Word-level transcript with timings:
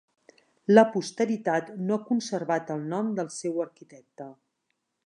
La 0.75 0.83
posteritat 0.95 1.69
no 1.89 1.99
ha 1.99 2.07
conservat 2.09 2.73
el 2.79 2.89
nom 2.95 3.13
del 3.21 3.31
seu 3.39 3.65
arquitecte. 3.69 4.31